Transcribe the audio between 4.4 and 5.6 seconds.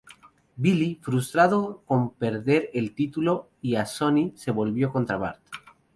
volvió contra Bart.